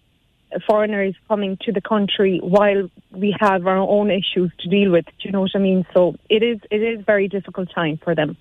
foreigners 0.66 1.14
coming 1.28 1.58
to 1.62 1.72
the 1.72 1.80
country 1.80 2.38
while 2.42 2.88
we 3.10 3.36
have 3.40 3.66
our 3.66 3.76
own 3.76 4.10
issues 4.10 4.52
to 4.60 4.68
deal 4.68 4.92
with. 4.92 5.04
Do 5.04 5.12
you 5.22 5.32
know 5.32 5.40
what 5.40 5.50
I 5.54 5.58
mean? 5.58 5.84
So 5.92 6.14
it 6.30 6.42
is 6.42 6.58
it 6.70 6.82
is 6.82 7.04
very 7.04 7.28
difficult 7.28 7.68
time 7.74 7.98
for 8.02 8.14
them. 8.14 8.36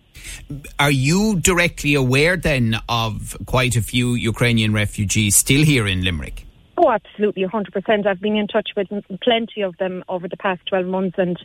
Are 0.80 0.92
you 0.92 1.40
directly 1.40 1.96
aware 1.96 2.38
then 2.38 2.78
of 2.88 3.36
quite 3.46 3.76
a 3.76 3.82
few 3.82 4.14
Ukrainian 4.14 4.72
refugees 4.74 5.36
still 5.36 5.64
here 5.66 5.88
in 5.88 6.04
Limerick? 6.04 6.46
Oh, 6.78 6.92
absolutely, 6.92 7.44
100%. 7.44 8.06
I've 8.06 8.20
been 8.20 8.36
in 8.36 8.48
touch 8.48 8.72
with 8.76 8.90
plenty 9.22 9.62
of 9.62 9.78
them 9.78 10.04
over 10.10 10.28
the 10.28 10.36
past 10.38 10.62
12 10.68 10.86
months 10.86 11.16
and 11.18 11.38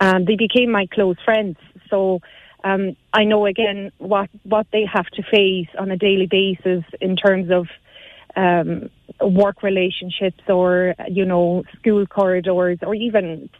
um, 0.00 0.24
they 0.24 0.36
became 0.36 0.70
my 0.70 0.86
close 0.86 1.16
friends. 1.24 1.58
So 1.90 2.20
um, 2.64 2.96
I 3.12 3.24
know 3.24 3.46
again 3.46 3.92
what, 3.98 4.30
what 4.44 4.66
they 4.72 4.84
have 4.84 5.06
to 5.06 5.22
face 5.22 5.68
on 5.78 5.90
a 5.90 5.96
daily 5.96 6.26
basis 6.26 6.84
in 7.00 7.16
terms 7.16 7.50
of 7.50 7.68
um, 8.36 8.90
work 9.20 9.62
relationships 9.62 10.42
or, 10.48 10.94
you 11.08 11.24
know, 11.24 11.64
school 11.78 12.06
corridors 12.06 12.78
or 12.82 12.94
even 12.94 13.50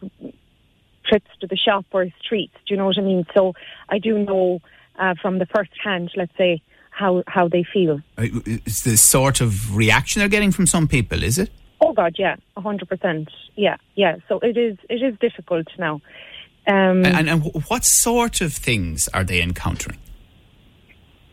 trips 1.04 1.30
to 1.40 1.47
the 1.47 1.56
shop 1.56 1.85
or 1.92 2.06
streets. 2.25 2.54
Do 2.66 2.75
you 2.75 2.78
know 2.78 2.87
what 2.87 2.99
I 2.99 3.02
mean? 3.02 3.26
So 3.35 3.54
I 3.88 3.99
do 3.99 4.18
know 4.18 4.61
uh, 4.99 5.14
from 5.21 5.38
the 5.38 5.47
first 5.47 5.73
hand, 5.82 6.11
let's 6.16 6.37
say, 6.38 6.62
how, 6.90 7.23
how 7.26 7.49
they 7.49 7.64
feel. 7.64 8.00
It's 8.18 8.82
the 8.82 8.97
sort 8.97 9.40
of 9.40 9.75
reaction 9.75 10.21
they're 10.21 10.28
getting 10.28 10.52
from 10.52 10.66
some 10.66 10.87
people, 10.87 11.23
is 11.25 11.38
it? 11.38 11.50
Oh 11.80 11.92
God, 11.92 12.14
yeah, 12.18 12.37
hundred 12.56 12.88
percent, 12.88 13.28
yeah, 13.56 13.76
yeah. 13.97 14.16
So 14.28 14.38
it 14.38 14.56
is, 14.56 14.78
it 14.88 15.02
is 15.02 15.18
difficult 15.18 15.66
now. 15.78 16.00
Um, 16.66 17.04
and, 17.04 17.28
and 17.28 17.42
what 17.69 17.85
sort 17.85 18.40
of 18.40 18.52
things 18.52 19.09
are 19.09 19.25
they 19.25 19.42
encountering? 19.42 19.99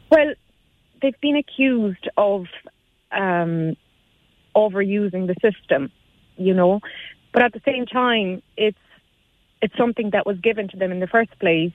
Well, 0.10 0.34
they've 1.02 1.20
been 1.22 1.36
accused 1.36 2.10
of 2.18 2.46
um, 3.12 3.76
overusing 4.56 5.28
the 5.28 5.36
system, 5.42 5.92
you 6.38 6.54
know. 6.54 6.80
But 7.32 7.44
at 7.44 7.54
the 7.54 7.62
same 7.64 7.86
time, 7.86 8.42
it's 8.58 8.78
it's 9.62 9.76
something 9.78 10.12
that 10.12 10.26
was 10.26 10.38
given 10.40 10.68
to 10.70 10.78
them 10.78 10.92
in 10.92 11.00
the 11.00 11.08
first 11.08 11.38
place. 11.40 11.74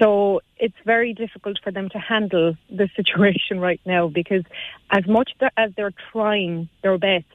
So 0.00 0.40
it's 0.56 0.76
very 0.84 1.12
difficult 1.12 1.58
for 1.62 1.70
them 1.70 1.88
to 1.90 1.98
handle 1.98 2.56
the 2.70 2.88
situation 2.96 3.60
right 3.60 3.80
now 3.84 4.08
because 4.08 4.44
as 4.90 5.06
much 5.06 5.32
as 5.56 5.70
they're 5.76 5.94
trying 6.12 6.68
their 6.82 6.98
best 6.98 7.26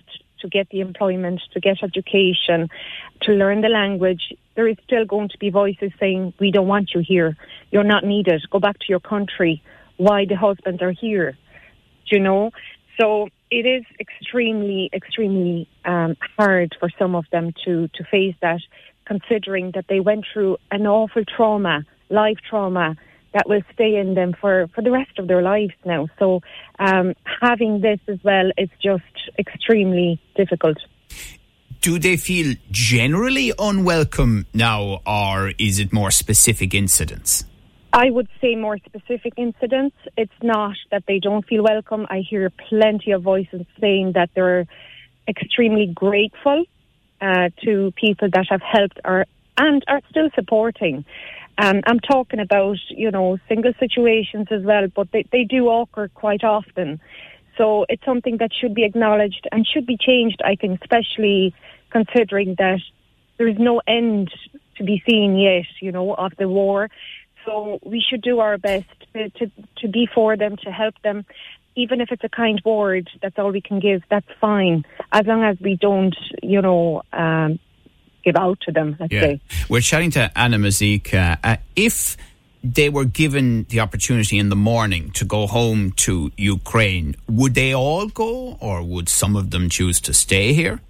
to 0.42 0.50
get 0.50 0.70
the 0.70 0.82
employment, 0.82 1.42
to 1.54 1.60
get 1.60 1.84
education, 1.84 2.70
to 3.22 3.32
learn 3.34 3.62
the 3.62 3.70
language, 3.70 4.34
there 4.56 4.68
is 4.68 4.78
still 4.84 5.06
going 5.06 5.30
to 5.30 5.38
be 5.38 5.50
voices 5.50 5.92
saying, 6.00 6.34
we 6.40 6.52
don't 6.52 6.68
want 6.68 6.92
you 6.94 7.02
here. 7.06 7.38
You're 7.72 7.84
not 7.84 8.04
needed. 8.04 8.42
Go 8.52 8.60
back 8.60 8.80
to 8.80 8.86
your 8.90 9.00
country. 9.00 9.62
Why 9.98 10.26
the 10.26 10.36
husbands 10.36 10.82
are 10.82 10.92
here? 10.92 11.38
Do 12.10 12.18
you 12.18 12.20
know? 12.20 12.52
So 13.00 13.30
it 13.52 13.66
is 13.66 13.84
extremely, 14.00 14.90
extremely 14.94 15.68
um, 15.86 16.18
hard 16.38 16.76
for 16.80 16.90
some 17.00 17.16
of 17.16 17.26
them 17.32 17.54
to, 17.66 17.88
to 17.88 18.04
face 18.12 18.36
that, 18.42 18.60
considering 19.06 19.72
that 19.76 19.86
they 19.88 20.00
went 20.00 20.26
through 20.32 20.58
an 20.72 20.86
awful 20.86 21.24
trauma, 21.26 21.86
life 22.10 22.38
trauma, 22.48 22.96
that 23.34 23.48
will 23.48 23.62
stay 23.74 23.96
in 23.96 24.16
them 24.16 24.34
for, 24.40 24.68
for 24.74 24.82
the 24.82 24.92
rest 24.92 25.20
of 25.20 25.28
their 25.28 25.42
lives 25.42 25.74
now. 25.86 26.08
So 26.18 26.42
um, 26.80 27.14
having 27.42 27.82
this 27.82 28.00
as 28.08 28.18
well 28.24 28.52
is 28.58 28.70
just 28.82 29.04
extremely 29.38 30.20
difficult. 30.36 30.78
Do 31.82 31.98
they 31.98 32.18
feel 32.18 32.56
generally 32.72 33.54
unwelcome 33.58 34.48
now, 34.54 35.02
or 35.08 35.54
is 35.58 35.80
it 35.80 35.94
more 35.94 36.12
specific 36.12 36.74
incidents? 36.74 37.46
I 37.94 38.10
would 38.12 38.28
say 38.42 38.56
more 38.56 38.78
specific 38.86 39.34
incidents. 39.38 39.96
It's 40.18 40.32
not 40.44 40.76
that 40.92 41.04
they 41.08 41.20
don't 41.20 41.46
feel 41.46 41.64
welcome. 41.64 42.06
I 42.10 42.20
hear 42.20 42.52
plenty 42.70 43.12
of 43.12 43.24
voices 43.24 43.66
saying 43.80 44.12
that 44.14 44.30
they're 44.36 44.68
extremely 45.28 45.88
grateful 45.88 46.66
uh, 47.22 47.50
to 47.64 47.92
people 47.96 48.30
that 48.34 48.46
have 48.50 48.62
helped 48.62 49.00
or 49.06 49.26
and 49.58 49.84
are 49.88 50.02
still 50.10 50.30
supporting. 50.36 51.06
I'm 51.60 52.00
talking 52.00 52.40
about, 52.40 52.78
you 52.90 53.12
know, 53.12 53.38
single 53.50 53.74
situations 53.80 54.48
as 54.50 54.64
well, 54.64 54.88
but 54.96 55.12
they, 55.12 55.26
they 55.32 55.44
do 55.44 55.70
occur 55.70 56.08
quite 56.08 56.44
often. 56.44 57.02
So 57.58 57.86
it's 57.90 58.06
something 58.06 58.38
that 58.38 58.52
should 58.54 58.74
be 58.74 58.86
acknowledged 58.86 59.46
and 59.52 59.68
should 59.68 59.86
be 59.86 59.98
changed, 59.98 60.42
I 60.46 60.56
think, 60.56 60.80
especially 60.82 61.54
considering 61.90 62.56
that 62.60 62.80
there 63.38 63.48
is 63.48 63.58
no 63.60 63.82
end 63.86 64.32
to 64.78 64.84
be 64.86 65.04
seen 65.06 65.38
yet, 65.38 65.66
you 65.82 65.92
know, 65.92 66.14
of 66.14 66.32
the 66.38 66.48
war. 66.48 66.90
So 67.46 67.80
we 67.84 68.00
should 68.00 68.22
do 68.22 68.40
our 68.40 68.58
best 68.58 68.88
to, 69.14 69.30
to, 69.32 69.52
to 69.80 69.88
be 69.90 70.08
for 70.14 70.38
them, 70.38 70.56
to 70.64 70.72
help 70.72 70.96
them. 71.04 71.26
Even 71.76 72.00
if 72.00 72.12
it's 72.12 72.24
a 72.24 72.30
kind 72.30 72.62
word, 72.64 73.10
that's 73.22 73.38
all 73.38 73.52
we 73.52 73.62
can 73.62 73.80
give, 73.80 74.04
that's 74.10 74.28
fine. 74.40 74.86
As 75.12 75.26
long 75.26 75.44
as 75.44 75.58
we 75.60 75.76
don't, 75.76 76.16
you 76.42 76.62
know, 76.62 77.04
um, 77.12 77.60
give 78.24 78.36
out 78.36 78.60
to 78.62 78.72
them, 78.72 78.96
let's 79.00 79.14
yeah. 79.14 79.22
say. 79.22 79.42
We're 79.70 79.82
chatting 79.82 80.12
to 80.12 80.32
Anna 80.38 80.58
Mazika. 80.58 81.38
Uh, 81.44 81.58
if 81.76 82.18
they 82.64 82.90
were 82.90 83.06
given 83.06 83.66
the 83.70 83.80
opportunity 83.80 84.38
in 84.38 84.50
the 84.50 84.56
morning 84.56 85.12
to 85.12 85.26
go 85.26 85.48
home 85.48 85.92
to 85.92 86.32
Ukraine, 86.38 87.16
would 87.28 87.56
they 87.56 87.74
all 87.74 88.08
go 88.08 88.58
or 88.60 88.84
would 88.84 89.08
some 89.08 89.36
of 89.36 89.52
them 89.52 89.70
choose 89.70 90.02
to 90.02 90.14
stay 90.14 90.54
here? 90.54 90.82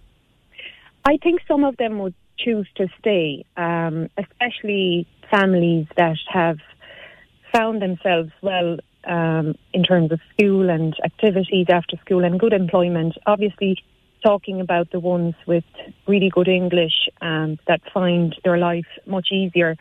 I 1.05 1.17
think 1.17 1.41
some 1.47 1.63
of 1.63 1.77
them 1.77 1.99
would 1.99 2.15
choose 2.37 2.67
to 2.75 2.87
stay, 2.99 3.45
um, 3.57 4.09
especially 4.17 5.07
families 5.29 5.87
that 5.97 6.17
have 6.27 6.57
found 7.53 7.81
themselves 7.81 8.31
well 8.41 8.77
um, 9.05 9.55
in 9.73 9.83
terms 9.83 10.11
of 10.11 10.19
school 10.33 10.69
and 10.69 10.95
activities 11.03 11.67
after 11.69 11.97
school 11.97 12.23
and 12.23 12.39
good 12.39 12.53
employment. 12.53 13.15
Obviously, 13.25 13.83
talking 14.23 14.61
about 14.61 14.91
the 14.91 14.99
ones 14.99 15.35
with 15.47 15.63
really 16.07 16.29
good 16.29 16.47
English 16.47 17.09
um, 17.21 17.57
that 17.67 17.81
find 17.93 18.35
their 18.43 18.57
life 18.57 18.87
much 19.05 19.27
easier 19.31 19.75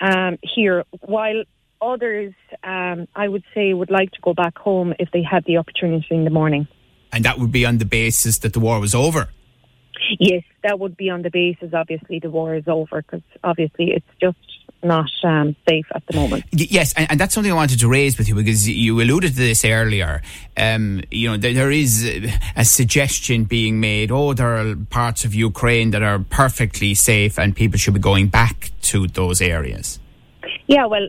um, 0.00 0.38
here, 0.42 0.84
while 1.00 1.44
others, 1.80 2.32
um, 2.62 3.06
I 3.14 3.28
would 3.28 3.44
say, 3.54 3.74
would 3.74 3.90
like 3.90 4.10
to 4.12 4.20
go 4.20 4.34
back 4.34 4.56
home 4.56 4.94
if 4.98 5.10
they 5.12 5.22
had 5.22 5.44
the 5.44 5.58
opportunity 5.58 6.06
in 6.10 6.24
the 6.24 6.30
morning. 6.30 6.66
And 7.12 7.24
that 7.24 7.38
would 7.38 7.52
be 7.52 7.64
on 7.64 7.78
the 7.78 7.84
basis 7.84 8.38
that 8.40 8.52
the 8.52 8.60
war 8.60 8.80
was 8.80 8.94
over? 8.94 9.28
Yes, 10.18 10.42
that 10.62 10.78
would 10.78 10.96
be 10.96 11.10
on 11.10 11.22
the 11.22 11.30
basis, 11.30 11.72
obviously, 11.72 12.18
the 12.18 12.30
war 12.30 12.54
is 12.54 12.64
over, 12.66 13.02
because 13.02 13.22
obviously 13.42 13.92
it's 13.92 14.06
just 14.20 14.36
not 14.82 15.10
um, 15.24 15.56
safe 15.68 15.86
at 15.94 16.06
the 16.06 16.16
moment. 16.16 16.44
Yes, 16.52 16.92
and, 16.94 17.10
and, 17.10 17.20
that's 17.20 17.34
something 17.34 17.50
I 17.50 17.54
wanted 17.54 17.80
to 17.80 17.88
raise 17.88 18.18
with 18.18 18.28
you 18.28 18.34
because 18.34 18.68
you 18.68 19.00
alluded 19.00 19.32
to 19.32 19.38
this 19.38 19.64
earlier. 19.64 20.22
Um, 20.56 21.02
you 21.10 21.30
know, 21.30 21.36
there, 21.36 21.54
there 21.54 21.70
is 21.70 22.04
a 22.56 22.64
suggestion 22.64 23.44
being 23.44 23.80
made. 23.80 24.10
Oh, 24.10 24.34
there 24.34 24.56
are 24.56 24.76
parts 24.90 25.24
of 25.24 25.34
Ukraine 25.34 25.90
that 25.92 26.02
are 26.02 26.18
perfectly 26.18 26.94
safe, 26.94 27.38
and 27.38 27.56
people 27.56 27.78
should 27.78 27.94
be 27.94 28.00
going 28.00 28.28
back 28.28 28.70
to 28.82 29.06
those 29.06 29.40
areas. 29.40 29.98
Yeah, 30.66 30.86
well, 30.86 31.08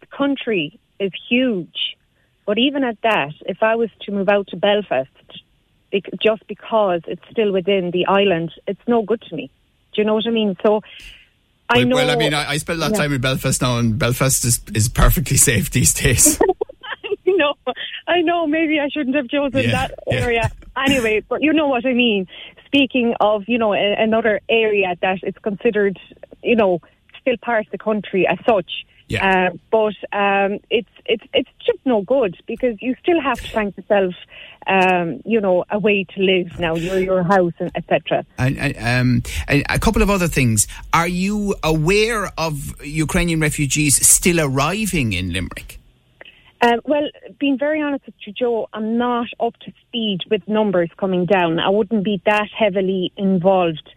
the 0.00 0.06
country 0.06 0.78
is 1.00 1.12
huge, 1.28 1.96
but 2.46 2.58
even 2.58 2.84
at 2.84 2.98
that, 3.02 3.32
if 3.46 3.62
I 3.62 3.76
was 3.76 3.88
to 4.02 4.12
move 4.12 4.28
out 4.28 4.48
to 4.48 4.56
Belfast, 4.56 5.08
just 6.22 6.46
because 6.46 7.02
it's 7.06 7.22
still 7.30 7.52
within 7.52 7.90
the 7.90 8.06
island, 8.06 8.52
it's 8.66 8.80
no 8.86 9.02
good 9.02 9.22
to 9.22 9.36
me. 9.36 9.50
Do 9.94 10.00
you 10.00 10.06
know 10.06 10.14
what 10.14 10.26
I 10.26 10.30
mean? 10.30 10.56
So 10.62 10.80
I 11.68 11.78
well, 11.78 11.86
know. 11.86 11.96
Well, 11.96 12.10
I 12.10 12.16
mean, 12.16 12.34
I, 12.34 12.50
I 12.50 12.56
spent 12.58 12.78
a 12.78 12.82
lot 12.82 12.92
of 12.92 12.96
time 12.96 13.12
in 13.12 13.20
Belfast 13.20 13.60
now, 13.62 13.78
and 13.78 13.98
Belfast 13.98 14.44
is, 14.44 14.60
is 14.74 14.88
perfectly 14.88 15.36
safe 15.48 15.70
these 15.70 15.94
days. 15.94 16.40
I 17.26 17.36
know, 17.36 17.54
I 18.06 18.20
know. 18.20 18.46
Maybe 18.46 18.78
I 18.78 18.88
shouldn't 18.88 19.16
have 19.16 19.28
chosen 19.28 19.62
yeah, 19.62 19.70
that 19.88 19.94
area 20.10 20.50
yeah. 20.52 20.84
anyway, 20.84 21.22
but 21.28 21.42
you 21.42 21.52
know 21.52 21.66
what 21.66 21.84
I 21.84 21.92
mean. 21.92 22.26
Speaking 22.66 23.14
of, 23.20 23.44
you 23.46 23.58
know, 23.58 23.72
a, 23.72 23.94
another 23.98 24.40
area 24.48 24.94
that 25.00 25.18
is 25.22 25.34
considered, 25.42 25.98
you 26.42 26.56
know, 26.56 26.80
still 27.20 27.36
part 27.40 27.66
of 27.66 27.72
the 27.72 27.78
country 27.78 28.26
as 28.26 28.38
such. 28.46 28.84
Yeah. 29.08 29.50
Uh, 29.50 29.56
but 29.70 29.94
um, 30.16 30.58
it's 30.70 30.88
it's 31.04 31.24
it's 31.32 31.50
just 31.64 31.78
no 31.84 32.02
good 32.02 32.36
because 32.46 32.76
you 32.80 32.94
still 33.02 33.20
have 33.20 33.40
to 33.40 33.50
find 33.50 33.76
yourself, 33.76 34.14
um, 34.66 35.20
you 35.24 35.40
know, 35.40 35.64
a 35.70 35.78
way 35.78 36.04
to 36.14 36.20
live 36.20 36.58
now. 36.58 36.74
Your 36.74 36.98
your 36.98 37.22
house 37.22 37.52
and 37.58 37.70
etc. 37.74 38.24
And, 38.38 38.76
um, 38.78 39.22
a 39.48 39.78
couple 39.78 40.02
of 40.02 40.10
other 40.10 40.28
things. 40.28 40.66
Are 40.92 41.08
you 41.08 41.54
aware 41.62 42.32
of 42.38 42.80
Ukrainian 42.82 43.40
refugees 43.40 43.94
still 44.06 44.40
arriving 44.40 45.12
in 45.12 45.32
Limerick? 45.32 45.80
Um, 46.60 46.80
well, 46.84 47.08
being 47.38 47.58
very 47.58 47.82
honest 47.82 48.06
with 48.06 48.14
you, 48.26 48.32
Joe, 48.32 48.68
I'm 48.72 48.96
not 48.96 49.26
up 49.38 49.54
to 49.60 49.72
speed 49.86 50.20
with 50.30 50.46
numbers 50.48 50.90
coming 50.98 51.26
down. 51.26 51.58
I 51.58 51.68
wouldn't 51.68 52.04
be 52.04 52.22
that 52.24 52.48
heavily 52.56 53.12
involved 53.16 53.88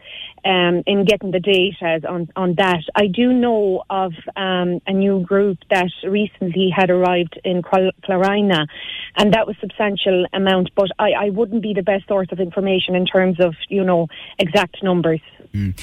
um, 0.43 0.83
in 0.85 1.05
getting 1.05 1.31
the 1.31 1.39
data 1.39 2.07
on, 2.07 2.29
on 2.35 2.55
that. 2.57 2.83
I 2.95 3.07
do 3.07 3.31
know 3.33 3.83
of 3.89 4.13
um, 4.35 4.81
a 4.87 4.93
new 4.93 5.21
group 5.21 5.59
that 5.69 5.89
recently 6.03 6.69
had 6.75 6.89
arrived 6.89 7.39
in 7.43 7.61
Clarina, 7.61 8.67
and 9.15 9.33
that 9.33 9.47
was 9.47 9.55
substantial 9.59 10.25
amount. 10.33 10.71
But 10.75 10.89
I, 10.99 11.11
I 11.11 11.29
wouldn't 11.29 11.61
be 11.61 11.73
the 11.73 11.83
best 11.83 12.07
source 12.07 12.27
of 12.31 12.39
information 12.39 12.95
in 12.95 13.05
terms 13.05 13.39
of 13.39 13.55
you 13.69 13.83
know 13.83 14.07
exact 14.39 14.83
numbers. 14.83 15.21
Mm. 15.53 15.73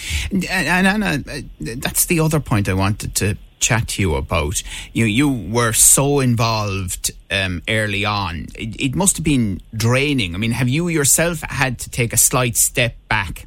And, 0.50 0.86
Anna, 0.86 1.22
uh, 1.26 1.40
that's 1.60 2.06
the 2.06 2.20
other 2.20 2.40
point 2.40 2.68
I 2.68 2.74
wanted 2.74 3.14
to 3.16 3.36
chat 3.64 3.88
to 3.88 4.02
you 4.02 4.14
about. 4.14 4.62
You 4.92 5.06
you 5.06 5.28
were 5.28 5.72
so 5.72 6.20
involved 6.20 7.10
um, 7.30 7.62
early 7.68 8.04
on. 8.04 8.46
It, 8.54 8.80
it, 8.80 8.94
must 8.94 9.16
have 9.16 9.24
been 9.24 9.60
draining. 9.74 10.34
I 10.34 10.38
mean, 10.38 10.52
have 10.52 10.68
you 10.68 10.88
yourself 10.88 11.40
had 11.40 11.78
to 11.80 11.90
take 11.90 12.12
a 12.12 12.16
slight 12.16 12.56
step 12.56 12.94
back? 13.08 13.46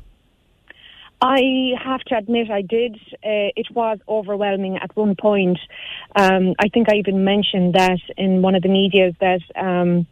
I 1.21 1.71
have 1.83 2.01
to 2.09 2.17
admit, 2.17 2.51
I 2.51 2.61
did. 2.61 2.95
Uh, 3.13 3.49
it 3.55 3.67
was 3.73 3.97
overwhelming 4.07 4.77
at 4.77 4.95
one 4.95 5.15
point. 5.15 5.57
Um, 6.15 6.53
I 6.59 6.67
think 6.69 6.89
I 6.89 6.95
even 6.95 7.23
mentioned 7.23 7.73
that 7.73 7.99
in 8.17 8.41
one 8.41 8.55
of 8.55 8.63
the 8.63 8.69
medias 8.69 9.15
that. 9.19 9.41
Um, 9.55 10.07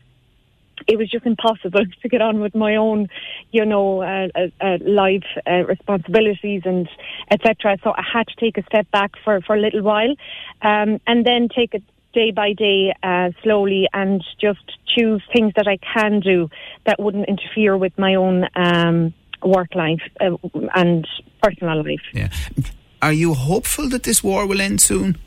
it 0.87 0.97
was 0.97 1.09
just 1.09 1.25
impossible 1.25 1.85
to 2.01 2.09
get 2.09 2.21
on 2.21 2.39
with 2.39 2.55
my 2.55 2.75
own, 2.75 3.07
you 3.51 3.65
know, 3.65 4.01
uh, 4.01 4.27
uh, 4.35 4.47
uh 4.61 4.77
life 4.81 5.25
uh, 5.49 5.63
responsibilities 5.65 6.61
and 6.65 6.87
etc. 7.31 7.77
So 7.83 7.91
I 7.91 8.03
had 8.13 8.27
to 8.27 8.35
take 8.37 8.57
a 8.57 8.63
step 8.63 8.89
back 8.91 9.11
for 9.23 9.41
for 9.41 9.55
a 9.55 9.59
little 9.59 9.81
while, 9.81 10.15
um, 10.61 10.99
and 11.07 11.25
then 11.25 11.49
take 11.53 11.73
it 11.73 11.83
day 12.13 12.31
by 12.31 12.53
day, 12.53 12.93
uh, 13.03 13.29
slowly, 13.43 13.87
and 13.93 14.23
just 14.39 14.65
choose 14.87 15.21
things 15.33 15.51
that 15.57 15.67
I 15.67 15.77
can 15.93 16.21
do 16.21 16.49
that 16.85 16.99
wouldn't 16.99 17.27
interfere 17.27 17.77
with 17.77 17.91
my 17.99 18.15
own 18.15 18.45
um, 18.55 19.13
work 19.43 19.75
life 19.75 20.01
uh, 20.21 20.37
and 20.73 21.07
personal 21.43 21.83
life. 21.83 22.01
Yeah. 22.13 22.29
Are 23.01 23.13
you 23.13 23.33
hopeful 23.33 23.89
that 23.89 24.03
this 24.03 24.23
war 24.23 24.47
will 24.47 24.61
end 24.61 24.81
soon? 24.81 25.17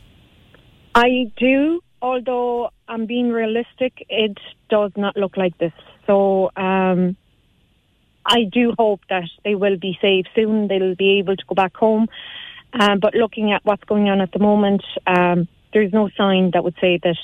I 0.95 1.31
do 1.37 1.81
although 2.01 2.71
I'm 2.89 3.07
being 3.07 3.31
realistic, 3.31 4.07
it 4.09 4.39
does 4.69 4.93
not 4.97 5.17
look 5.17 5.37
like 5.37 5.57
this. 5.59 5.73
So 6.07 6.51
um, 6.57 7.17
I 8.25 8.45
do 8.45 8.75
hope 8.79 9.01
that 9.09 9.29
they 9.45 9.55
will 9.55 9.77
be 9.77 9.99
safe 10.01 10.27
soon. 10.35 10.69
They'll 10.69 10.95
be 10.95 11.19
able 11.19 11.37
to 11.37 11.45
go 11.47 11.55
back 11.55 11.77
home. 11.77 12.09
Um, 12.73 12.99
but 13.01 13.15
looking 13.15 13.53
at 13.53 13.65
what's 13.65 13.85
going 13.85 14.09
on 14.09 14.21
at 14.21 14.33
the 14.33 14.39
moment, 14.39 14.85
um, 15.07 15.49
there's 15.73 15.93
no 15.93 16.11
sign 16.17 16.51
that 16.53 16.65
would 16.65 16.77
say 16.81 16.99
that 17.03 17.17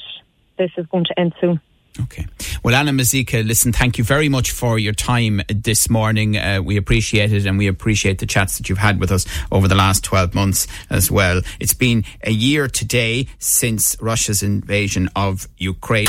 this 0.58 0.70
is 0.76 0.86
going 0.86 1.04
to 1.06 1.18
end 1.18 1.34
soon. 1.40 1.60
Okay. 2.02 2.26
Well, 2.64 2.74
Anna 2.74 2.90
Mazika, 2.90 3.46
listen, 3.46 3.72
thank 3.72 3.98
you 3.98 4.04
very 4.04 4.28
much 4.28 4.50
for 4.50 4.78
your 4.80 4.92
time 4.92 5.42
this 5.48 5.88
morning. 5.88 6.36
Uh, 6.36 6.60
we 6.62 6.76
appreciate 6.76 7.32
it 7.32 7.46
and 7.46 7.56
we 7.56 7.68
appreciate 7.68 8.18
the 8.18 8.26
chats 8.26 8.58
that 8.58 8.68
you've 8.68 8.78
had 8.78 8.98
with 8.98 9.12
us 9.12 9.26
over 9.52 9.68
the 9.68 9.76
last 9.76 10.02
12 10.02 10.34
months 10.34 10.66
as 10.90 11.08
well. 11.10 11.40
It's 11.60 11.74
been 11.74 12.04
a 12.24 12.32
year 12.32 12.66
today 12.66 13.28
since 13.38 13.96
Russia's 14.00 14.42
invasion 14.42 15.08
of 15.14 15.46
Ukraine. 15.56 16.06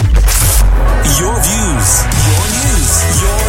Your 1.19 1.35
views, 1.39 1.89
your 2.25 2.45
news, 2.49 3.21
your 3.21 3.44